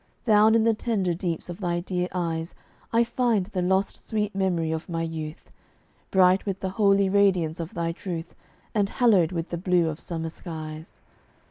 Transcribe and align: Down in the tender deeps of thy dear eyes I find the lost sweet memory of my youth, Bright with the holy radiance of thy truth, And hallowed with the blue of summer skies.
Down 0.23 0.55
in 0.55 0.63
the 0.63 0.73
tender 0.73 1.13
deeps 1.13 1.47
of 1.47 1.59
thy 1.59 1.79
dear 1.79 2.07
eyes 2.11 2.55
I 2.91 3.03
find 3.03 3.45
the 3.45 3.61
lost 3.61 4.07
sweet 4.07 4.33
memory 4.33 4.71
of 4.71 4.89
my 4.89 5.03
youth, 5.03 5.51
Bright 6.09 6.43
with 6.43 6.59
the 6.59 6.69
holy 6.71 7.07
radiance 7.07 7.59
of 7.59 7.75
thy 7.75 7.91
truth, 7.91 8.33
And 8.73 8.89
hallowed 8.89 9.31
with 9.31 9.49
the 9.49 9.59
blue 9.59 9.89
of 9.89 9.99
summer 9.99 10.29
skies. 10.29 11.01